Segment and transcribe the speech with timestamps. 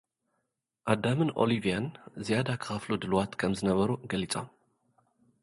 [0.91, 1.85] ኣዳምን ኦሊቪያን
[2.25, 4.47] ዝያዳ ክኸፍሉ ድልዋት ከም ዝነበሩ ገሊጾም።